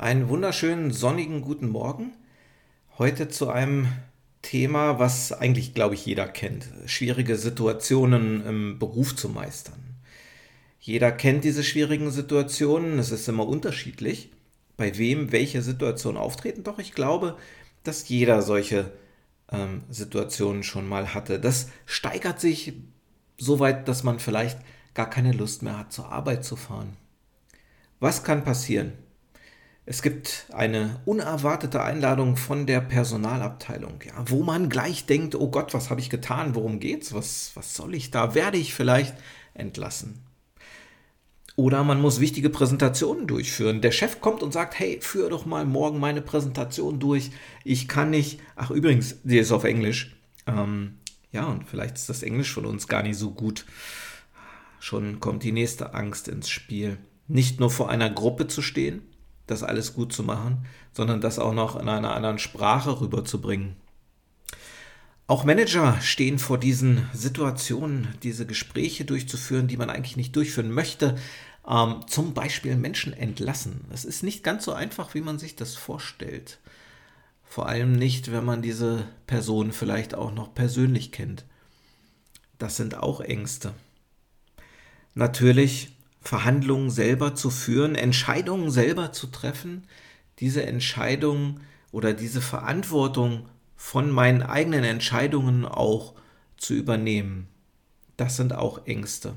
Einen 0.00 0.30
wunderschönen 0.30 0.92
sonnigen 0.92 1.42
guten 1.42 1.68
Morgen. 1.68 2.14
Heute 2.96 3.28
zu 3.28 3.50
einem 3.50 3.86
Thema, 4.40 4.98
was 4.98 5.30
eigentlich, 5.30 5.74
glaube 5.74 5.94
ich, 5.94 6.06
jeder 6.06 6.26
kennt. 6.26 6.70
Schwierige 6.86 7.36
Situationen 7.36 8.42
im 8.46 8.78
Beruf 8.78 9.14
zu 9.14 9.28
meistern. 9.28 9.98
Jeder 10.80 11.12
kennt 11.12 11.44
diese 11.44 11.62
schwierigen 11.62 12.10
Situationen. 12.10 12.98
Es 12.98 13.10
ist 13.10 13.28
immer 13.28 13.46
unterschiedlich, 13.46 14.30
bei 14.78 14.96
wem 14.96 15.32
welche 15.32 15.60
Situationen 15.60 16.18
auftreten. 16.18 16.62
Doch 16.62 16.78
ich 16.78 16.94
glaube, 16.94 17.36
dass 17.84 18.08
jeder 18.08 18.40
solche 18.40 18.90
ähm, 19.52 19.82
Situationen 19.90 20.62
schon 20.62 20.88
mal 20.88 21.12
hatte. 21.12 21.38
Das 21.38 21.68
steigert 21.84 22.40
sich 22.40 22.72
so 23.36 23.60
weit, 23.60 23.86
dass 23.86 24.02
man 24.02 24.18
vielleicht 24.18 24.60
gar 24.94 25.10
keine 25.10 25.32
Lust 25.32 25.62
mehr 25.62 25.76
hat, 25.76 25.92
zur 25.92 26.10
Arbeit 26.10 26.42
zu 26.42 26.56
fahren. 26.56 26.96
Was 27.98 28.24
kann 28.24 28.44
passieren? 28.44 28.94
Es 29.90 30.02
gibt 30.02 30.46
eine 30.52 31.00
unerwartete 31.04 31.82
Einladung 31.82 32.36
von 32.36 32.64
der 32.64 32.80
Personalabteilung, 32.80 33.98
ja, 34.06 34.12
wo 34.26 34.44
man 34.44 34.68
gleich 34.68 35.04
denkt, 35.04 35.34
oh 35.34 35.50
Gott, 35.50 35.74
was 35.74 35.90
habe 35.90 36.00
ich 36.00 36.10
getan? 36.10 36.54
Worum 36.54 36.78
geht's? 36.78 37.12
Was, 37.12 37.50
was 37.54 37.74
soll 37.74 37.96
ich 37.96 38.12
da? 38.12 38.36
Werde 38.36 38.56
ich 38.56 38.72
vielleicht 38.72 39.16
entlassen? 39.52 40.24
Oder 41.56 41.82
man 41.82 42.00
muss 42.00 42.20
wichtige 42.20 42.50
Präsentationen 42.50 43.26
durchführen. 43.26 43.80
Der 43.80 43.90
Chef 43.90 44.20
kommt 44.20 44.44
und 44.44 44.52
sagt, 44.52 44.78
hey, 44.78 45.00
führe 45.00 45.28
doch 45.28 45.44
mal 45.44 45.66
morgen 45.66 45.98
meine 45.98 46.22
Präsentation 46.22 47.00
durch. 47.00 47.32
Ich 47.64 47.88
kann 47.88 48.10
nicht. 48.10 48.38
Ach, 48.54 48.70
übrigens, 48.70 49.16
die 49.24 49.38
ist 49.38 49.50
auf 49.50 49.64
Englisch. 49.64 50.14
Ähm, 50.46 50.98
ja, 51.32 51.46
und 51.46 51.68
vielleicht 51.68 51.96
ist 51.96 52.08
das 52.08 52.22
Englisch 52.22 52.52
von 52.52 52.64
uns 52.64 52.86
gar 52.86 53.02
nicht 53.02 53.18
so 53.18 53.32
gut. 53.32 53.66
Schon 54.78 55.18
kommt 55.18 55.42
die 55.42 55.50
nächste 55.50 55.94
Angst 55.94 56.28
ins 56.28 56.48
Spiel. 56.48 56.98
Nicht 57.26 57.58
nur 57.58 57.70
vor 57.70 57.90
einer 57.90 58.08
Gruppe 58.08 58.46
zu 58.46 58.62
stehen, 58.62 59.02
das 59.50 59.62
alles 59.62 59.94
gut 59.94 60.12
zu 60.12 60.22
machen, 60.22 60.64
sondern 60.92 61.20
das 61.20 61.38
auch 61.38 61.54
noch 61.54 61.76
in 61.76 61.88
einer 61.88 62.14
anderen 62.14 62.38
Sprache 62.38 63.00
rüberzubringen. 63.00 63.76
Auch 65.26 65.44
Manager 65.44 66.00
stehen 66.00 66.40
vor 66.40 66.58
diesen 66.58 67.08
Situationen, 67.12 68.08
diese 68.24 68.46
Gespräche 68.46 69.04
durchzuführen, 69.04 69.68
die 69.68 69.76
man 69.76 69.88
eigentlich 69.88 70.16
nicht 70.16 70.34
durchführen 70.34 70.72
möchte. 70.72 71.16
Ähm, 71.68 72.00
zum 72.08 72.34
Beispiel 72.34 72.74
Menschen 72.76 73.12
entlassen. 73.12 73.84
Es 73.92 74.04
ist 74.04 74.24
nicht 74.24 74.42
ganz 74.42 74.64
so 74.64 74.72
einfach, 74.72 75.14
wie 75.14 75.20
man 75.20 75.38
sich 75.38 75.54
das 75.54 75.76
vorstellt. 75.76 76.58
Vor 77.44 77.68
allem 77.68 77.92
nicht, 77.92 78.32
wenn 78.32 78.44
man 78.44 78.60
diese 78.60 79.06
Person 79.28 79.72
vielleicht 79.72 80.14
auch 80.14 80.32
noch 80.32 80.52
persönlich 80.52 81.12
kennt. 81.12 81.44
Das 82.58 82.76
sind 82.76 82.96
auch 82.96 83.20
Ängste. 83.20 83.72
Natürlich 85.14 85.96
Verhandlungen 86.20 86.90
selber 86.90 87.34
zu 87.34 87.50
führen, 87.50 87.94
Entscheidungen 87.94 88.70
selber 88.70 89.12
zu 89.12 89.28
treffen, 89.28 89.86
diese 90.38 90.64
Entscheidungen 90.64 91.60
oder 91.92 92.12
diese 92.12 92.40
Verantwortung 92.40 93.48
von 93.76 94.10
meinen 94.10 94.42
eigenen 94.42 94.84
Entscheidungen 94.84 95.64
auch 95.64 96.14
zu 96.56 96.74
übernehmen. 96.74 97.48
Das 98.16 98.36
sind 98.36 98.52
auch 98.52 98.86
Ängste. 98.86 99.34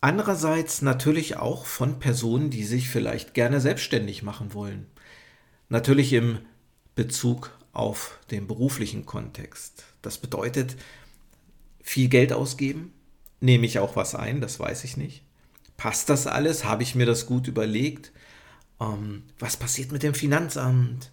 Andererseits 0.00 0.80
natürlich 0.80 1.36
auch 1.36 1.66
von 1.66 1.98
Personen, 1.98 2.48
die 2.48 2.64
sich 2.64 2.88
vielleicht 2.88 3.34
gerne 3.34 3.60
selbstständig 3.60 4.22
machen 4.22 4.54
wollen. 4.54 4.86
Natürlich 5.68 6.14
im 6.14 6.38
Bezug 6.94 7.50
auf 7.72 8.18
den 8.30 8.46
beruflichen 8.46 9.04
Kontext. 9.04 9.84
Das 10.00 10.16
bedeutet 10.16 10.76
viel 11.82 12.08
Geld 12.08 12.32
ausgeben. 12.32 12.92
Nehme 13.40 13.66
ich 13.66 13.78
auch 13.78 13.96
was 13.96 14.14
ein, 14.14 14.40
das 14.40 14.58
weiß 14.58 14.84
ich 14.84 14.96
nicht. 14.96 15.22
Passt 15.80 16.10
das 16.10 16.26
alles? 16.26 16.66
Habe 16.66 16.82
ich 16.82 16.94
mir 16.94 17.06
das 17.06 17.24
gut 17.24 17.48
überlegt? 17.48 18.12
Ähm, 18.82 19.22
was 19.38 19.56
passiert 19.56 19.92
mit 19.92 20.02
dem 20.02 20.12
Finanzamt? 20.12 21.10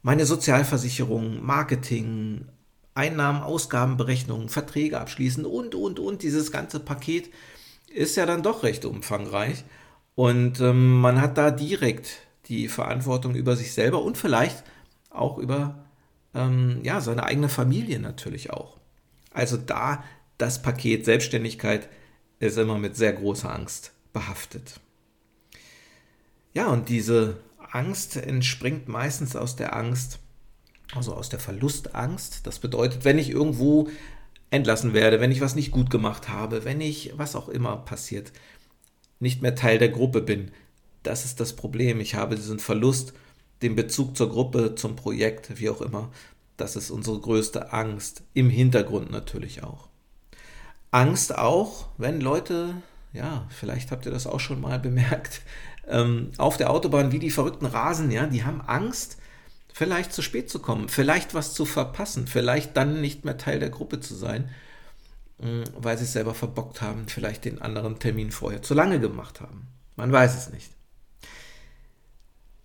Meine 0.00 0.26
Sozialversicherung, 0.26 1.44
Marketing, 1.44 2.46
Einnahmen, 2.94 3.42
Ausgabenberechnungen, 3.42 4.48
Verträge 4.48 5.00
abschließen 5.00 5.44
und, 5.44 5.74
und, 5.74 5.98
und. 5.98 6.22
Dieses 6.22 6.52
ganze 6.52 6.78
Paket 6.78 7.30
ist 7.92 8.16
ja 8.16 8.26
dann 8.26 8.44
doch 8.44 8.62
recht 8.62 8.84
umfangreich. 8.84 9.64
Und 10.14 10.60
ähm, 10.60 11.00
man 11.00 11.20
hat 11.20 11.36
da 11.36 11.50
direkt 11.50 12.20
die 12.46 12.68
Verantwortung 12.68 13.34
über 13.34 13.56
sich 13.56 13.72
selber 13.72 14.02
und 14.02 14.16
vielleicht 14.16 14.62
auch 15.10 15.36
über 15.36 15.84
ähm, 16.32 16.78
ja, 16.84 17.00
seine 17.00 17.24
eigene 17.24 17.48
Familie 17.48 17.98
natürlich 17.98 18.50
auch. 18.50 18.76
Also 19.32 19.56
da 19.56 20.04
das 20.38 20.62
Paket 20.62 21.04
Selbstständigkeit 21.04 21.88
ist 22.38 22.56
immer 22.56 22.78
mit 22.78 22.94
sehr 22.94 23.12
großer 23.12 23.52
Angst 23.52 23.94
behaftet. 24.16 24.80
Ja, 26.54 26.68
und 26.68 26.88
diese 26.88 27.36
Angst 27.70 28.16
entspringt 28.16 28.88
meistens 28.88 29.36
aus 29.36 29.56
der 29.56 29.76
Angst, 29.76 30.20
also 30.94 31.12
aus 31.12 31.28
der 31.28 31.38
Verlustangst. 31.38 32.46
Das 32.46 32.58
bedeutet, 32.58 33.04
wenn 33.04 33.18
ich 33.18 33.28
irgendwo 33.28 33.90
entlassen 34.48 34.94
werde, 34.94 35.20
wenn 35.20 35.32
ich 35.32 35.42
was 35.42 35.54
nicht 35.54 35.70
gut 35.70 35.90
gemacht 35.90 36.30
habe, 36.30 36.64
wenn 36.64 36.80
ich, 36.80 37.12
was 37.18 37.36
auch 37.36 37.50
immer 37.50 37.76
passiert, 37.76 38.32
nicht 39.20 39.42
mehr 39.42 39.54
Teil 39.54 39.76
der 39.76 39.90
Gruppe 39.90 40.22
bin. 40.22 40.50
Das 41.02 41.26
ist 41.26 41.38
das 41.38 41.52
Problem. 41.54 42.00
Ich 42.00 42.14
habe 42.14 42.36
diesen 42.36 42.58
Verlust, 42.58 43.12
den 43.60 43.76
Bezug 43.76 44.16
zur 44.16 44.30
Gruppe, 44.30 44.76
zum 44.76 44.96
Projekt, 44.96 45.60
wie 45.60 45.68
auch 45.68 45.82
immer. 45.82 46.10
Das 46.56 46.74
ist 46.74 46.90
unsere 46.90 47.20
größte 47.20 47.74
Angst. 47.74 48.22
Im 48.32 48.48
Hintergrund 48.48 49.10
natürlich 49.10 49.62
auch. 49.62 49.88
Angst 50.90 51.36
auch, 51.36 51.88
wenn 51.98 52.22
Leute 52.22 52.76
ja, 53.16 53.46
vielleicht 53.48 53.90
habt 53.90 54.06
ihr 54.06 54.12
das 54.12 54.26
auch 54.26 54.40
schon 54.40 54.60
mal 54.60 54.78
bemerkt, 54.78 55.40
ähm, 55.88 56.30
auf 56.38 56.56
der 56.56 56.70
Autobahn 56.70 57.12
wie 57.12 57.18
die 57.18 57.30
verrückten 57.30 57.66
Rasen, 57.66 58.10
ja, 58.10 58.26
die 58.26 58.44
haben 58.44 58.60
Angst, 58.60 59.18
vielleicht 59.72 60.12
zu 60.12 60.22
spät 60.22 60.50
zu 60.50 60.58
kommen, 60.58 60.88
vielleicht 60.88 61.34
was 61.34 61.54
zu 61.54 61.64
verpassen, 61.64 62.26
vielleicht 62.26 62.76
dann 62.76 63.00
nicht 63.00 63.24
mehr 63.24 63.36
Teil 63.36 63.60
der 63.60 63.70
Gruppe 63.70 64.00
zu 64.00 64.14
sein, 64.14 64.48
äh, 65.38 65.64
weil 65.76 65.98
sie 65.98 66.04
es 66.04 66.12
selber 66.12 66.34
verbockt 66.34 66.80
haben, 66.80 67.08
vielleicht 67.08 67.44
den 67.44 67.60
anderen 67.60 67.98
Termin 67.98 68.30
vorher 68.30 68.62
zu 68.62 68.74
lange 68.74 69.00
gemacht 69.00 69.40
haben. 69.40 69.68
Man 69.96 70.12
weiß 70.12 70.36
es 70.36 70.52
nicht. 70.52 70.70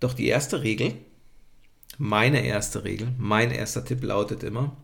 Doch 0.00 0.14
die 0.14 0.26
erste 0.26 0.62
Regel, 0.62 0.94
meine 1.98 2.44
erste 2.44 2.84
Regel, 2.84 3.08
mein 3.18 3.50
erster 3.50 3.84
Tipp 3.84 4.02
lautet 4.02 4.42
immer, 4.42 4.76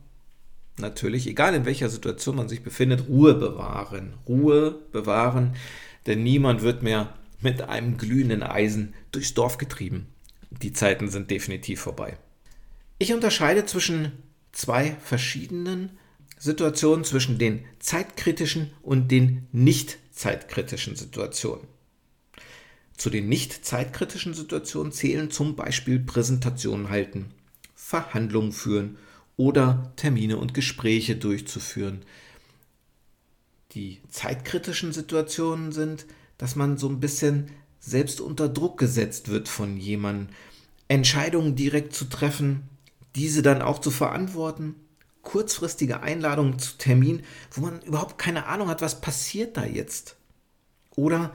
natürlich, 0.78 1.26
egal 1.26 1.54
in 1.54 1.64
welcher 1.64 1.88
Situation 1.88 2.36
man 2.36 2.48
sich 2.48 2.62
befindet, 2.62 3.08
Ruhe 3.08 3.34
bewahren. 3.34 4.14
Ruhe 4.26 4.78
bewahren, 4.92 5.54
denn 6.06 6.22
niemand 6.22 6.62
wird 6.62 6.82
mehr 6.82 7.14
mit 7.40 7.62
einem 7.62 7.96
glühenden 7.96 8.42
Eisen 8.42 8.94
durchs 9.12 9.34
Dorf 9.34 9.58
getrieben. 9.58 10.06
Die 10.50 10.72
Zeiten 10.72 11.08
sind 11.08 11.30
definitiv 11.30 11.80
vorbei. 11.80 12.18
Ich 12.98 13.12
unterscheide 13.12 13.66
zwischen 13.66 14.12
zwei 14.52 14.96
verschiedenen 15.02 15.98
Situationen, 16.38 17.04
zwischen 17.04 17.38
den 17.38 17.64
zeitkritischen 17.78 18.72
und 18.82 19.10
den 19.10 19.46
nicht 19.52 19.98
zeitkritischen 20.10 20.96
Situationen. 20.96 21.66
Zu 22.96 23.10
den 23.10 23.28
nicht 23.28 23.64
zeitkritischen 23.64 24.34
Situationen 24.34 24.92
zählen 24.92 25.30
zum 25.30 25.54
Beispiel 25.54 26.00
Präsentationen 26.00 26.90
halten, 26.90 27.26
Verhandlungen 27.74 28.52
führen 28.52 28.98
oder 29.38 29.92
Termine 29.96 30.36
und 30.36 30.52
Gespräche 30.52 31.16
durchzuführen. 31.16 32.02
Die 33.72 34.02
zeitkritischen 34.10 34.92
Situationen 34.92 35.72
sind, 35.72 36.04
dass 36.36 36.56
man 36.56 36.76
so 36.76 36.88
ein 36.88 37.00
bisschen 37.00 37.50
selbst 37.78 38.20
unter 38.20 38.48
Druck 38.48 38.78
gesetzt 38.78 39.28
wird 39.28 39.48
von 39.48 39.78
jemandem, 39.78 40.34
Entscheidungen 40.88 41.54
direkt 41.54 41.94
zu 41.94 42.06
treffen, 42.06 42.68
diese 43.14 43.42
dann 43.42 43.62
auch 43.62 43.78
zu 43.78 43.90
verantworten, 43.90 44.74
kurzfristige 45.22 46.00
Einladungen 46.02 46.58
zu 46.58 46.76
Terminen, 46.76 47.22
wo 47.52 47.60
man 47.60 47.80
überhaupt 47.82 48.18
keine 48.18 48.46
Ahnung 48.46 48.68
hat, 48.68 48.80
was 48.80 49.00
passiert 49.00 49.56
da 49.56 49.64
jetzt. 49.64 50.16
Oder 50.96 51.32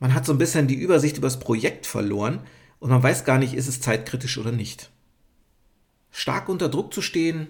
man 0.00 0.14
hat 0.14 0.26
so 0.26 0.32
ein 0.32 0.38
bisschen 0.38 0.66
die 0.66 0.74
Übersicht 0.74 1.18
über 1.18 1.26
das 1.28 1.38
Projekt 1.38 1.86
verloren 1.86 2.40
und 2.80 2.90
man 2.90 3.02
weiß 3.02 3.24
gar 3.24 3.38
nicht, 3.38 3.54
ist 3.54 3.68
es 3.68 3.80
zeitkritisch 3.80 4.38
oder 4.38 4.50
nicht. 4.50 4.90
Stark 6.10 6.48
unter 6.48 6.68
Druck 6.68 6.92
zu 6.92 7.02
stehen 7.02 7.48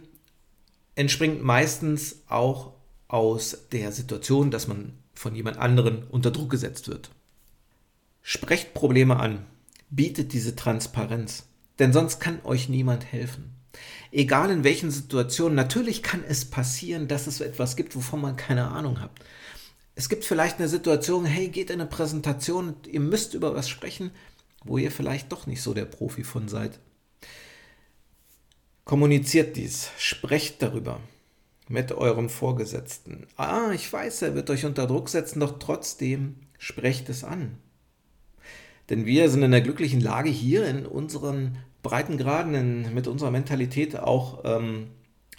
entspringt 0.95 1.43
meistens 1.43 2.23
auch 2.29 2.75
aus 3.09 3.69
der 3.73 3.93
Situation, 3.93 4.51
dass 4.51 4.69
man 4.69 4.93
von 5.15 5.35
jemand 5.35 5.59
anderen 5.59 6.05
unter 6.05 6.31
Druck 6.31 6.51
gesetzt 6.51 6.89
wird. 6.89 7.11
Sprecht 8.23 8.75
Probleme 8.75 9.19
an, 9.19 9.47
bietet 9.91 10.33
diese 10.33 10.55
Transparenz, 10.57 11.47
denn 11.79 11.93
sonst 11.93 12.21
kann 12.21 12.41
euch 12.45 12.69
niemand 12.69 13.05
helfen. 13.05 13.55
Egal 14.13 14.51
in 14.51 14.65
welchen 14.65 14.91
Situationen, 14.91 15.55
natürlich 15.55 16.03
kann 16.03 16.25
es 16.27 16.45
passieren, 16.45 17.09
dass 17.09 17.27
es 17.27 17.41
etwas 17.41 17.77
gibt, 17.77 17.95
wovon 17.97 18.21
man 18.21 18.37
keine 18.37 18.69
Ahnung 18.69 19.01
hat. 19.01 19.11
Es 19.95 20.09
gibt 20.09 20.25
vielleicht 20.25 20.59
eine 20.59 20.69
Situation, 20.69 21.25
hey, 21.25 21.49
geht 21.49 21.71
in 21.71 21.81
eine 21.81 21.89
Präsentation, 21.89 22.77
ihr 22.87 23.01
müsst 23.01 23.35
über 23.35 23.55
was 23.55 23.69
sprechen, 23.69 24.11
wo 24.65 24.79
ihr 24.79 24.91
vielleicht 24.91 25.33
doch 25.33 25.47
nicht 25.47 25.63
so 25.63 25.75
der 25.75 25.85
Profi 25.85 26.25
von 26.25 26.49
seid. 26.49 26.79
Kommuniziert 28.91 29.55
dies, 29.55 29.89
sprecht 29.99 30.63
darüber 30.63 30.99
mit 31.69 31.93
eurem 31.93 32.29
Vorgesetzten. 32.29 33.29
Ah, 33.37 33.71
ich 33.73 33.93
weiß, 33.93 34.23
er 34.23 34.35
wird 34.35 34.51
euch 34.51 34.65
unter 34.65 34.89
Druck 34.89 35.09
setzen, 35.09 35.39
doch 35.39 35.61
trotzdem 35.61 36.35
sprecht 36.59 37.09
es 37.09 37.23
an. 37.23 37.57
Denn 38.89 39.07
wir 39.07 39.31
sind 39.31 39.45
in 39.45 39.53
der 39.53 39.61
glücklichen 39.61 40.01
Lage, 40.01 40.29
hier 40.29 40.67
in 40.67 40.87
unseren 40.87 41.59
Breitengraden, 41.85 42.55
in, 42.57 42.93
mit 42.93 43.07
unserer 43.07 43.31
Mentalität 43.31 43.97
auch 43.97 44.41
ähm, 44.43 44.89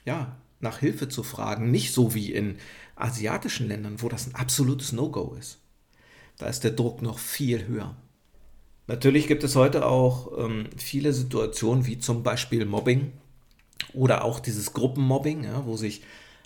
ja, 0.05 0.37
nach 0.61 0.77
Hilfe 0.77 1.09
zu 1.09 1.21
fragen. 1.21 1.71
Nicht 1.71 1.91
so 1.91 2.13
wie 2.13 2.31
in 2.31 2.55
asiatischen 2.95 3.67
Ländern, 3.67 4.01
wo 4.01 4.07
das 4.07 4.27
ein 4.27 4.35
absolutes 4.35 4.93
No-Go 4.93 5.35
ist. 5.37 5.59
Da 6.37 6.47
ist 6.47 6.63
der 6.63 6.71
Druck 6.71 7.01
noch 7.01 7.19
viel 7.19 7.67
höher. 7.67 7.97
Natürlich 8.87 9.27
gibt 9.27 9.43
es 9.43 9.57
heute 9.57 9.85
auch 9.85 10.31
ähm, 10.37 10.69
viele 10.77 11.11
Situationen 11.11 11.85
wie 11.85 11.99
zum 11.99 12.23
Beispiel 12.23 12.63
Mobbing 12.63 13.11
oder 13.93 14.23
auch 14.23 14.39
dieses 14.39 14.73
Gruppenmobbing, 14.73 15.43
ja, 15.43 15.65
wo 15.65 15.77
sich 15.77 16.01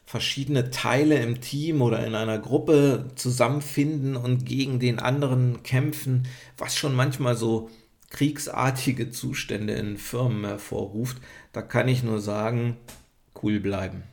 verschiedene 0.05 0.69
Teile 0.69 1.17
im 1.17 1.41
Team 1.41 1.81
oder 1.81 2.05
in 2.05 2.15
einer 2.15 2.37
Gruppe 2.37 3.07
zusammenfinden 3.15 4.15
und 4.15 4.45
gegen 4.45 4.79
den 4.79 4.99
anderen 4.99 5.63
kämpfen, 5.63 6.27
was 6.57 6.77
schon 6.77 6.95
manchmal 6.95 7.35
so 7.35 7.69
kriegsartige 8.11 9.09
Zustände 9.09 9.73
in 9.73 9.97
Firmen 9.97 10.45
hervorruft. 10.45 11.17
Da 11.53 11.61
kann 11.61 11.87
ich 11.87 12.03
nur 12.03 12.21
sagen, 12.21 12.77
cool 13.41 13.59
bleiben. 13.59 14.03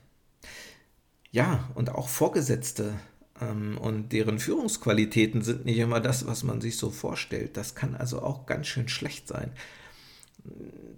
Ja, 1.30 1.68
und 1.74 1.90
auch 1.90 2.08
Vorgesetzte 2.08 2.94
ähm, 3.40 3.78
und 3.78 4.12
deren 4.12 4.38
Führungsqualitäten 4.38 5.42
sind 5.42 5.64
nicht 5.64 5.78
immer 5.78 6.00
das, 6.00 6.26
was 6.26 6.42
man 6.42 6.60
sich 6.60 6.78
so 6.78 6.90
vorstellt. 6.90 7.56
Das 7.56 7.74
kann 7.74 7.94
also 7.94 8.22
auch 8.22 8.46
ganz 8.46 8.66
schön 8.66 8.88
schlecht 8.88 9.28
sein. 9.28 9.52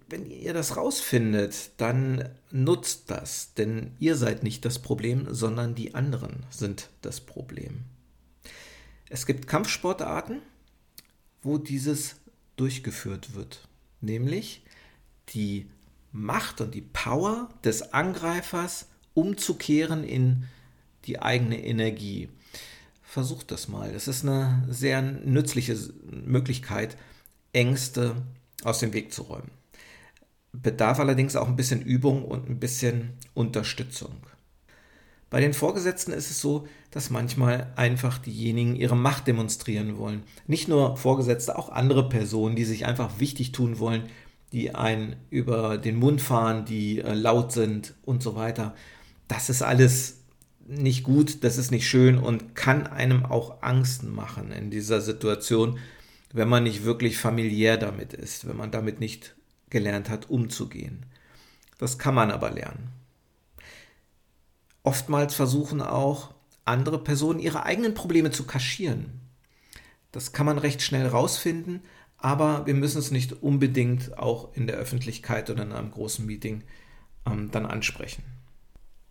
Wenn 0.08 0.26
ihr 0.26 0.54
das 0.54 0.76
rausfindet, 0.76 1.72
dann 1.76 2.28
nutzt 2.50 3.10
das, 3.10 3.54
denn 3.54 3.92
ihr 3.98 4.16
seid 4.16 4.42
nicht 4.42 4.64
das 4.64 4.78
Problem, 4.78 5.26
sondern 5.32 5.74
die 5.74 5.94
anderen 5.94 6.44
sind 6.50 6.90
das 7.02 7.20
Problem. 7.20 7.84
Es 9.08 9.26
gibt 9.26 9.46
Kampfsportarten, 9.46 10.40
wo 11.42 11.58
dieses 11.58 12.16
durchgeführt 12.56 13.34
wird, 13.34 13.66
nämlich 14.00 14.62
die 15.30 15.68
Macht 16.12 16.60
und 16.60 16.74
die 16.74 16.80
Power 16.80 17.48
des 17.64 17.92
Angreifers 17.92 18.86
umzukehren 19.14 20.04
in 20.04 20.44
die 21.06 21.20
eigene 21.20 21.64
Energie. 21.64 22.28
Versucht 23.02 23.50
das 23.50 23.68
mal. 23.68 23.92
Das 23.92 24.08
ist 24.08 24.22
eine 24.22 24.66
sehr 24.70 25.02
nützliche 25.02 25.76
Möglichkeit, 26.10 26.96
Ängste 27.52 28.16
aus 28.64 28.80
dem 28.80 28.92
Weg 28.92 29.12
zu 29.12 29.22
räumen. 29.22 29.50
Bedarf 30.52 31.00
allerdings 31.00 31.36
auch 31.36 31.48
ein 31.48 31.56
bisschen 31.56 31.82
Übung 31.82 32.24
und 32.24 32.48
ein 32.48 32.60
bisschen 32.60 33.14
Unterstützung. 33.34 34.14
Bei 35.30 35.40
den 35.40 35.52
Vorgesetzten 35.52 36.12
ist 36.12 36.30
es 36.30 36.40
so, 36.40 36.68
dass 36.92 37.10
manchmal 37.10 37.72
einfach 37.74 38.18
diejenigen 38.18 38.76
ihre 38.76 38.96
Macht 38.96 39.26
demonstrieren 39.26 39.98
wollen. 39.98 40.22
Nicht 40.46 40.68
nur 40.68 40.96
Vorgesetzte, 40.96 41.58
auch 41.58 41.70
andere 41.70 42.08
Personen, 42.08 42.54
die 42.54 42.64
sich 42.64 42.86
einfach 42.86 43.18
wichtig 43.18 43.50
tun 43.50 43.80
wollen, 43.80 44.04
die 44.52 44.76
einen 44.76 45.16
über 45.30 45.76
den 45.76 45.96
Mund 45.96 46.22
fahren, 46.22 46.64
die 46.64 47.00
äh, 47.00 47.14
laut 47.14 47.50
sind 47.50 47.94
und 48.04 48.22
so 48.22 48.36
weiter. 48.36 48.76
Das 49.26 49.50
ist 49.50 49.62
alles 49.62 50.18
nicht 50.66 51.02
gut, 51.02 51.42
das 51.42 51.58
ist 51.58 51.72
nicht 51.72 51.88
schön 51.88 52.16
und 52.16 52.54
kann 52.54 52.86
einem 52.86 53.26
auch 53.26 53.62
Angst 53.62 54.04
machen 54.04 54.52
in 54.52 54.70
dieser 54.70 55.00
Situation, 55.00 55.78
wenn 56.34 56.48
man 56.48 56.64
nicht 56.64 56.82
wirklich 56.82 57.16
familiär 57.16 57.76
damit 57.76 58.12
ist, 58.12 58.46
wenn 58.48 58.56
man 58.56 58.72
damit 58.72 58.98
nicht 58.98 59.36
gelernt 59.70 60.10
hat, 60.10 60.28
umzugehen. 60.28 61.06
Das 61.78 61.96
kann 61.96 62.14
man 62.14 62.32
aber 62.32 62.50
lernen. 62.50 62.88
Oftmals 64.82 65.34
versuchen 65.34 65.80
auch 65.80 66.34
andere 66.64 67.02
Personen 67.02 67.38
ihre 67.38 67.62
eigenen 67.62 67.94
Probleme 67.94 68.32
zu 68.32 68.44
kaschieren. 68.46 69.20
Das 70.10 70.32
kann 70.32 70.44
man 70.44 70.58
recht 70.58 70.82
schnell 70.82 71.06
rausfinden, 71.06 71.82
aber 72.18 72.66
wir 72.66 72.74
müssen 72.74 72.98
es 72.98 73.12
nicht 73.12 73.32
unbedingt 73.42 74.18
auch 74.18 74.54
in 74.56 74.66
der 74.66 74.76
Öffentlichkeit 74.76 75.50
oder 75.50 75.62
in 75.62 75.72
einem 75.72 75.92
großen 75.92 76.26
Meeting 76.26 76.64
ähm, 77.26 77.52
dann 77.52 77.64
ansprechen. 77.64 78.24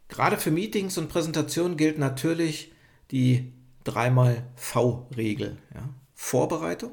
Gerade 0.10 0.38
für 0.38 0.52
Meetings 0.52 0.98
und 0.98 1.08
Präsentationen 1.08 1.78
gilt 1.78 1.98
natürlich 1.98 2.74
die 3.12 3.54
dreimal 3.86 4.44
V-Regel. 4.56 5.58
Ja? 5.74 5.88
Vorbereitung, 6.14 6.92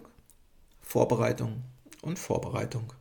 Vorbereitung 0.90 1.62
und 2.02 2.18
Vorbereitung. 2.18 2.92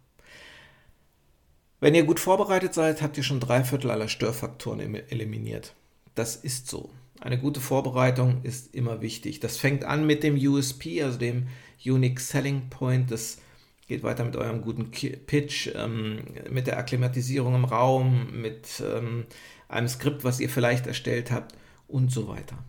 Wenn 1.80 1.95
ihr 1.95 2.03
gut 2.03 2.19
vorbereitet 2.19 2.75
seid, 2.75 3.01
habt 3.01 3.18
ihr 3.18 3.24
schon 3.24 3.39
drei 3.39 3.63
Viertel 3.63 3.89
aller 3.89 4.07
Störfaktoren 4.07 4.80
eliminiert. 5.09 5.74
Das 6.13 6.36
ist 6.36 6.68
so. 6.68 6.91
Eine 7.19 7.39
gute 7.39 7.59
Vorbereitung 7.59 8.44
ist 8.44 8.75
immer 8.75 9.01
wichtig. 9.01 9.39
Das 9.39 9.57
fängt 9.57 9.86
an 9.86 10.06
mit 10.06 10.21
dem 10.21 10.36
USP, 10.36 11.01
also 11.01 11.18
dem 11.18 11.47
Unique 11.83 12.19
Selling 12.19 12.69
Point. 12.69 13.09
Das 13.09 13.39
geht 13.88 14.03
weiter 14.03 14.24
mit 14.24 14.35
eurem 14.35 14.62
guten 14.62 14.92
Pitch, 14.92 15.71
ähm, 15.74 16.25
mit 16.47 16.68
der 16.68 16.77
Akklimatisierung 16.77 17.56
im 17.56 17.65
Raum, 17.65 18.39
mit 18.39 18.83
ähm, 18.85 19.25
einem 19.68 19.88
Skript, 19.88 20.24
was 20.24 20.39
ihr 20.39 20.50
vielleicht 20.51 20.85
erstellt 20.85 21.31
habt 21.31 21.56
und 21.88 22.12
so 22.12 22.27
weiter. 22.27 22.63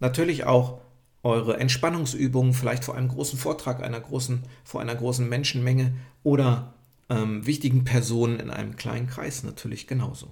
Natürlich 0.00 0.44
auch 0.44 0.80
eure 1.26 1.58
Entspannungsübungen, 1.58 2.54
vielleicht 2.54 2.84
vor 2.84 2.96
einem 2.96 3.08
großen 3.08 3.38
Vortrag 3.38 3.82
einer 3.82 4.00
großen, 4.00 4.44
vor 4.64 4.80
einer 4.80 4.94
großen 4.94 5.28
Menschenmenge 5.28 5.94
oder 6.22 6.74
ähm, 7.08 7.44
wichtigen 7.46 7.84
Personen 7.84 8.40
in 8.40 8.50
einem 8.50 8.76
kleinen 8.76 9.08
Kreis 9.08 9.42
natürlich 9.42 9.86
genauso. 9.86 10.28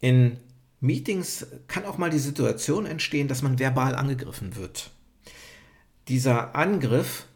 In 0.00 0.38
Meetings 0.80 1.46
kann 1.66 1.86
auch 1.86 1.96
mal 1.96 2.10
die 2.10 2.18
Situation 2.18 2.84
entstehen, 2.84 3.28
dass 3.28 3.42
man 3.42 3.58
verbal 3.58 3.94
angegriffen 3.94 4.56
wird. 4.56 4.90
Dieser 6.08 6.54
Angriff 6.54 7.26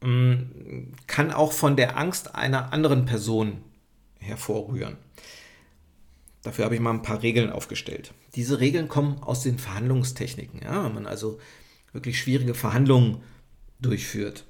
ähm, 0.00 0.92
kann 1.08 1.32
auch 1.32 1.52
von 1.52 1.76
der 1.76 1.98
Angst 1.98 2.36
einer 2.36 2.72
anderen 2.72 3.04
Person 3.04 3.58
hervorrühren. 4.20 4.96
Dafür 6.42 6.64
habe 6.64 6.76
ich 6.76 6.80
mal 6.80 6.92
ein 6.92 7.02
paar 7.02 7.22
Regeln 7.22 7.50
aufgestellt. 7.50 8.14
Diese 8.36 8.60
Regeln 8.60 8.86
kommen 8.86 9.20
aus 9.20 9.42
den 9.42 9.58
Verhandlungstechniken, 9.58 10.62
ja, 10.62 10.84
wenn 10.84 10.94
man 10.94 11.06
also 11.06 11.40
wirklich 11.98 12.20
schwierige 12.20 12.54
Verhandlungen 12.54 13.20
durchführt. 13.80 14.44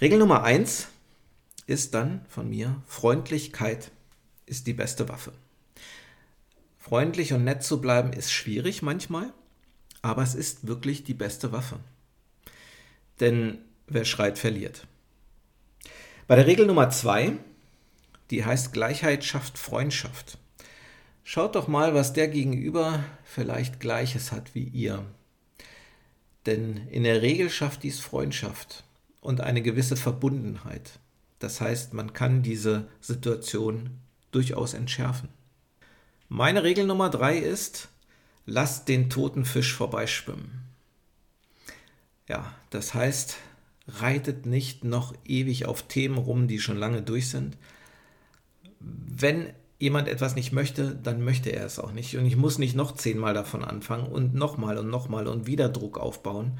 Regel 0.00 0.18
Nummer 0.18 0.44
eins 0.44 0.88
ist 1.66 1.92
dann 1.92 2.24
von 2.26 2.48
mir, 2.48 2.82
Freundlichkeit 2.86 3.90
ist 4.46 4.66
die 4.66 4.72
beste 4.72 5.10
Waffe. 5.10 5.32
Freundlich 6.78 7.34
und 7.34 7.44
nett 7.44 7.62
zu 7.62 7.82
bleiben 7.82 8.14
ist 8.14 8.32
schwierig 8.32 8.80
manchmal, 8.80 9.30
aber 10.00 10.22
es 10.22 10.34
ist 10.34 10.66
wirklich 10.66 11.04
die 11.04 11.12
beste 11.12 11.52
Waffe. 11.52 11.78
Denn 13.20 13.58
wer 13.86 14.06
schreit, 14.06 14.38
verliert. 14.38 14.86
Bei 16.26 16.36
der 16.36 16.46
Regel 16.46 16.66
Nummer 16.66 16.88
zwei, 16.88 17.36
die 18.30 18.42
heißt 18.42 18.72
Gleichheit 18.72 19.22
schafft 19.22 19.58
Freundschaft. 19.58 20.38
Schaut 21.24 21.56
doch 21.56 21.68
mal, 21.68 21.94
was 21.94 22.14
der 22.14 22.28
Gegenüber 22.28 23.04
vielleicht 23.24 23.80
Gleiches 23.80 24.32
hat 24.32 24.54
wie 24.54 24.64
ihr. 24.64 25.04
Denn 26.46 26.88
in 26.88 27.04
der 27.04 27.22
Regel 27.22 27.50
schafft 27.50 27.82
dies 27.82 28.00
Freundschaft 28.00 28.84
und 29.20 29.40
eine 29.40 29.62
gewisse 29.62 29.96
Verbundenheit. 29.96 30.98
Das 31.38 31.60
heißt, 31.60 31.94
man 31.94 32.12
kann 32.12 32.42
diese 32.42 32.88
Situation 33.00 33.90
durchaus 34.30 34.74
entschärfen. 34.74 35.28
Meine 36.28 36.64
Regel 36.64 36.86
Nummer 36.86 37.10
drei 37.10 37.38
ist, 37.38 37.88
lasst 38.46 38.88
den 38.88 39.10
toten 39.10 39.44
Fisch 39.44 39.74
vorbeischwimmen. 39.74 40.62
Ja, 42.28 42.54
das 42.70 42.94
heißt, 42.94 43.36
reitet 43.86 44.46
nicht 44.46 44.84
noch 44.84 45.14
ewig 45.24 45.66
auf 45.66 45.82
Themen 45.82 46.18
rum, 46.18 46.48
die 46.48 46.58
schon 46.58 46.76
lange 46.76 47.02
durch 47.02 47.28
sind. 47.28 47.56
Wenn 48.80 49.52
jemand 49.84 50.08
etwas 50.08 50.34
nicht 50.34 50.50
möchte, 50.50 50.96
dann 50.96 51.22
möchte 51.22 51.50
er 51.50 51.66
es 51.66 51.78
auch 51.78 51.92
nicht. 51.92 52.16
Und 52.16 52.24
ich 52.24 52.36
muss 52.36 52.58
nicht 52.58 52.74
noch 52.74 52.92
zehnmal 52.92 53.34
davon 53.34 53.62
anfangen 53.62 54.06
und 54.06 54.34
nochmal 54.34 54.78
und 54.78 54.88
nochmal 54.88 55.28
und 55.28 55.46
wieder 55.46 55.68
Druck 55.68 55.98
aufbauen 55.98 56.58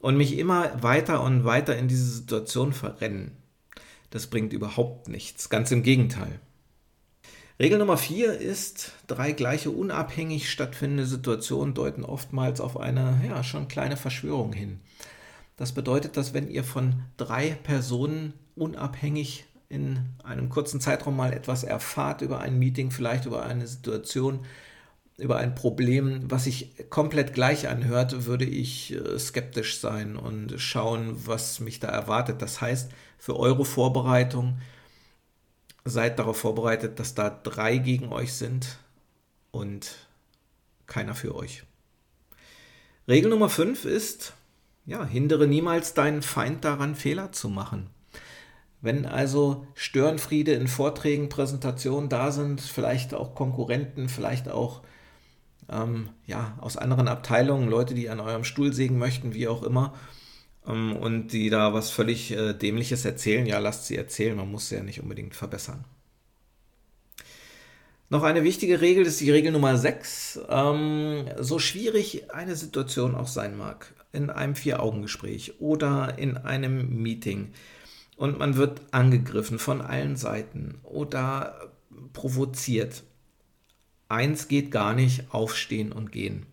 und 0.00 0.16
mich 0.16 0.38
immer 0.38 0.80
weiter 0.80 1.22
und 1.22 1.44
weiter 1.44 1.76
in 1.76 1.88
diese 1.88 2.04
Situation 2.04 2.72
verrennen. 2.72 3.32
Das 4.10 4.28
bringt 4.28 4.52
überhaupt 4.52 5.08
nichts. 5.08 5.50
Ganz 5.50 5.72
im 5.72 5.82
Gegenteil. 5.82 6.38
Regel 7.58 7.78
Nummer 7.78 7.96
vier 7.96 8.38
ist, 8.38 8.92
drei 9.08 9.32
gleiche 9.32 9.70
unabhängig 9.70 10.48
stattfindende 10.48 11.06
Situationen 11.06 11.74
deuten 11.74 12.04
oftmals 12.04 12.60
auf 12.60 12.78
eine 12.78 13.20
ja, 13.26 13.42
schon 13.42 13.66
kleine 13.66 13.96
Verschwörung 13.96 14.52
hin. 14.52 14.80
Das 15.56 15.72
bedeutet, 15.72 16.16
dass 16.16 16.32
wenn 16.32 16.48
ihr 16.48 16.62
von 16.62 17.02
drei 17.16 17.50
Personen 17.50 18.34
unabhängig 18.54 19.46
in 19.72 20.00
einem 20.22 20.50
kurzen 20.50 20.80
Zeitraum 20.80 21.16
mal 21.16 21.32
etwas 21.32 21.64
erfahrt 21.64 22.20
über 22.20 22.40
ein 22.40 22.58
Meeting, 22.58 22.90
vielleicht 22.90 23.24
über 23.24 23.42
eine 23.44 23.66
Situation, 23.66 24.40
über 25.16 25.38
ein 25.38 25.54
Problem, 25.54 26.30
was 26.30 26.44
sich 26.44 26.74
komplett 26.90 27.32
gleich 27.32 27.68
anhört, 27.68 28.26
würde 28.26 28.44
ich 28.44 28.92
äh, 28.92 29.18
skeptisch 29.18 29.78
sein 29.80 30.16
und 30.16 30.60
schauen, 30.60 31.26
was 31.26 31.60
mich 31.60 31.80
da 31.80 31.88
erwartet. 31.88 32.42
Das 32.42 32.60
heißt, 32.60 32.90
für 33.18 33.38
eure 33.38 33.64
Vorbereitung 33.64 34.58
seid 35.84 36.18
darauf 36.18 36.36
vorbereitet, 36.36 36.98
dass 36.98 37.14
da 37.14 37.30
drei 37.30 37.78
gegen 37.78 38.12
euch 38.12 38.34
sind 38.34 38.78
und 39.52 39.96
keiner 40.86 41.14
für 41.14 41.34
euch. 41.34 41.64
Regel 43.08 43.30
Nummer 43.30 43.48
5 43.48 43.86
ist, 43.86 44.34
ja, 44.84 45.04
hindere 45.04 45.46
niemals 45.46 45.94
deinen 45.94 46.20
Feind 46.20 46.64
daran, 46.64 46.94
Fehler 46.94 47.32
zu 47.32 47.48
machen. 47.48 47.88
Wenn 48.82 49.06
also 49.06 49.66
Störenfriede 49.74 50.52
in 50.52 50.66
Vorträgen, 50.66 51.28
Präsentationen 51.28 52.08
da 52.08 52.32
sind, 52.32 52.60
vielleicht 52.60 53.14
auch 53.14 53.34
Konkurrenten, 53.34 54.08
vielleicht 54.08 54.48
auch 54.50 54.82
ähm, 55.70 56.10
ja, 56.26 56.58
aus 56.60 56.76
anderen 56.76 57.06
Abteilungen, 57.06 57.68
Leute, 57.68 57.94
die 57.94 58.10
an 58.10 58.20
eurem 58.20 58.44
Stuhl 58.44 58.72
sägen 58.72 58.98
möchten, 58.98 59.34
wie 59.34 59.46
auch 59.46 59.62
immer, 59.62 59.94
ähm, 60.66 60.96
und 60.96 61.28
die 61.28 61.48
da 61.48 61.72
was 61.72 61.90
völlig 61.90 62.32
äh, 62.32 62.54
Dämliches 62.54 63.04
erzählen, 63.04 63.46
ja, 63.46 63.60
lasst 63.60 63.86
sie 63.86 63.96
erzählen, 63.96 64.36
man 64.36 64.50
muss 64.50 64.68
sie 64.68 64.74
ja 64.74 64.82
nicht 64.82 65.00
unbedingt 65.00 65.36
verbessern. 65.36 65.84
Noch 68.10 68.24
eine 68.24 68.42
wichtige 68.44 68.82
Regel 68.82 69.06
ist 69.06 69.20
die 69.20 69.30
Regel 69.30 69.52
Nummer 69.52 69.78
6. 69.78 70.40
Ähm, 70.50 71.24
so 71.38 71.58
schwierig 71.58 72.30
eine 72.34 72.56
Situation 72.56 73.14
auch 73.14 73.28
sein 73.28 73.56
mag, 73.56 73.94
in 74.12 74.28
einem 74.28 74.54
Vier-Augen-Gespräch 74.54 75.60
oder 75.60 76.18
in 76.18 76.36
einem 76.36 77.02
Meeting, 77.02 77.52
und 78.22 78.38
man 78.38 78.54
wird 78.54 78.82
angegriffen 78.92 79.58
von 79.58 79.80
allen 79.80 80.14
Seiten 80.14 80.78
oder 80.84 81.72
provoziert. 82.12 83.02
Eins 84.08 84.46
geht 84.46 84.70
gar 84.70 84.94
nicht, 84.94 85.34
aufstehen 85.34 85.90
und 85.90 86.12
gehen. 86.12 86.46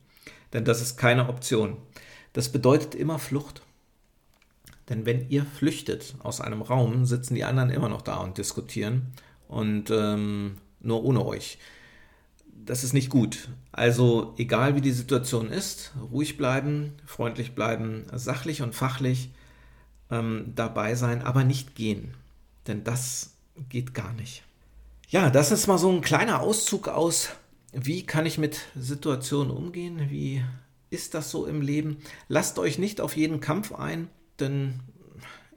Denn 0.52 0.66
das 0.66 0.82
ist 0.82 0.98
keine 0.98 1.30
Option. 1.30 1.78
Das 2.34 2.52
bedeutet 2.52 2.96
immer 2.96 3.20
Flucht. 3.20 3.62
Denn 4.90 5.06
wenn 5.06 5.30
ihr 5.30 5.46
flüchtet 5.46 6.16
aus 6.24 6.42
einem 6.42 6.64
Raum, 6.64 7.06
sitzen 7.06 7.36
die 7.36 7.44
anderen 7.44 7.70
immer 7.70 7.88
noch 7.88 8.02
da 8.02 8.16
und 8.16 8.40
diskutieren 8.40 9.14
und 9.48 9.92
ähm, 9.92 10.58
nur 10.80 11.04
ohne 11.04 11.24
euch. 11.24 11.60
Das 12.66 12.84
ist 12.84 12.94
nicht 12.94 13.12
gut. 13.12 13.48
Also 13.72 14.34
egal 14.40 14.76
wie 14.76 14.82
die 14.82 14.90
Situation 14.90 15.52
ist, 15.52 15.92
ruhig 16.12 16.36
bleiben, 16.36 16.94
freundlich 17.06 17.54
bleiben, 17.54 18.06
sachlich 18.12 18.64
und 18.64 18.74
fachlich 18.74 19.30
ähm, 20.12 20.54
dabei 20.56 20.96
sein, 20.96 21.22
aber 21.22 21.44
nicht 21.44 21.76
gehen. 21.76 22.14
Denn 22.68 22.84
das 22.84 23.34
geht 23.70 23.94
gar 23.94 24.14
nicht. 24.14 24.44
Ja, 25.10 25.30
das 25.30 25.52
ist 25.52 25.68
mal 25.68 25.78
so 25.78 25.92
ein 25.92 26.02
kleiner 26.02 26.42
Auszug 26.42 26.88
aus, 26.88 27.30
wie 27.72 28.06
kann 28.06 28.26
ich 28.26 28.38
mit 28.38 28.68
Situationen 28.76 29.52
umgehen, 29.52 30.10
wie 30.10 30.44
ist 30.90 31.14
das 31.14 31.32
so 31.32 31.46
im 31.46 31.62
Leben. 31.62 31.98
Lasst 32.28 32.60
euch 32.60 32.78
nicht 32.78 33.02
auf 33.02 33.16
jeden 33.16 33.40
Kampf 33.40 33.74
ein, 33.74 34.10
denn 34.40 34.80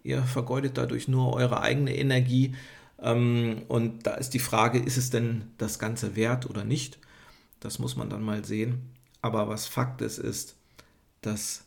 ihr 0.02 0.22
vergeudet 0.22 0.76
dadurch 0.78 1.08
nur 1.08 1.34
eure 1.34 1.60
eigene 1.60 1.96
Energie. 1.96 2.54
Ähm, 2.98 3.62
und 3.68 4.06
da 4.06 4.14
ist 4.14 4.34
die 4.34 4.38
Frage, 4.38 4.78
ist 4.78 4.96
es 4.96 5.10
denn 5.10 5.50
das 5.58 5.78
Ganze 5.78 6.16
wert 6.16 6.48
oder 6.48 6.64
nicht? 6.64 6.98
Das 7.60 7.78
muss 7.78 7.96
man 7.96 8.10
dann 8.10 8.22
mal 8.22 8.44
sehen. 8.44 8.90
Aber 9.22 9.48
was 9.48 9.66
Fakt 9.66 10.02
ist, 10.02 10.18
ist, 10.18 10.56
dass 11.20 11.64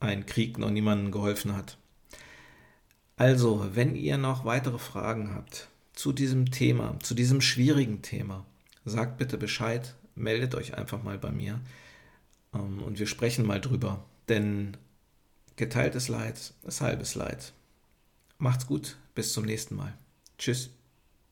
ein 0.00 0.26
Krieg 0.26 0.58
noch 0.58 0.70
niemandem 0.70 1.12
geholfen 1.12 1.56
hat. 1.56 1.76
Also, 3.18 3.66
wenn 3.74 3.96
ihr 3.96 4.16
noch 4.16 4.44
weitere 4.44 4.78
Fragen 4.78 5.34
habt 5.34 5.68
zu 5.92 6.12
diesem 6.12 6.52
Thema, 6.52 6.98
zu 7.00 7.14
diesem 7.14 7.40
schwierigen 7.40 8.00
Thema, 8.00 8.46
sagt 8.84 9.18
bitte 9.18 9.36
Bescheid, 9.36 9.96
meldet 10.14 10.54
euch 10.54 10.78
einfach 10.78 11.02
mal 11.02 11.18
bei 11.18 11.32
mir 11.32 11.60
ähm, 12.54 12.80
und 12.80 13.00
wir 13.00 13.08
sprechen 13.08 13.44
mal 13.44 13.60
drüber. 13.60 14.04
Denn 14.28 14.76
geteiltes 15.56 16.06
Leid 16.06 16.54
ist 16.62 16.80
halbes 16.80 17.16
Leid. 17.16 17.52
Macht's 18.38 18.68
gut, 18.68 18.96
bis 19.16 19.32
zum 19.32 19.46
nächsten 19.46 19.74
Mal. 19.74 19.98
Tschüss. 20.38 20.70